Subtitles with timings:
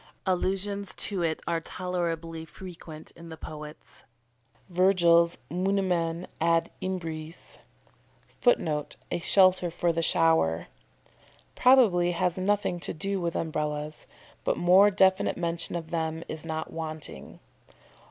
[0.25, 4.03] Allusions to it are tolerably frequent in the poets.
[4.67, 7.59] Virgil's "Munimen ad imbres"
[8.39, 10.69] [Footnote: "A shelter for the shower."]
[11.53, 14.07] probably has nothing to do with Umbrellas,
[14.43, 17.39] but more definite mention of them is not wanting.